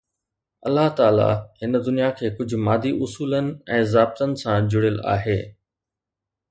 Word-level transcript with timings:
الله 0.67 0.87
تعاليٰ 0.99 1.33
هن 1.61 1.73
دنيا 1.87 2.09
کي 2.21 2.27
ڪجهه 2.39 2.63
مادي 2.69 2.91
اصولن 3.07 3.53
۽ 3.79 3.81
ضابطن 3.93 4.31
سان 4.45 4.61
جڙيل 4.75 4.97
آهي 5.15 5.39